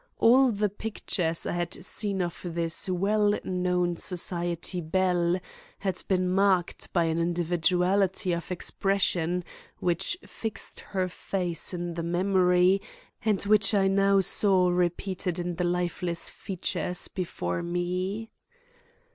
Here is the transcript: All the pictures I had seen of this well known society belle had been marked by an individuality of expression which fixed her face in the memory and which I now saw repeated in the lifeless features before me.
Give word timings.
All 0.17 0.51
the 0.51 0.67
pictures 0.67 1.45
I 1.45 1.51
had 1.51 1.85
seen 1.85 2.23
of 2.23 2.39
this 2.43 2.89
well 2.89 3.37
known 3.43 3.97
society 3.97 4.81
belle 4.81 5.39
had 5.77 6.01
been 6.07 6.27
marked 6.27 6.91
by 6.91 7.03
an 7.03 7.19
individuality 7.19 8.33
of 8.33 8.51
expression 8.51 9.43
which 9.77 10.17
fixed 10.25 10.79
her 10.79 11.07
face 11.07 11.71
in 11.71 11.93
the 11.93 12.01
memory 12.01 12.81
and 13.23 13.43
which 13.43 13.75
I 13.75 13.87
now 13.87 14.21
saw 14.21 14.69
repeated 14.69 15.37
in 15.37 15.57
the 15.57 15.65
lifeless 15.65 16.31
features 16.31 17.07
before 17.07 17.61
me. 17.61 18.31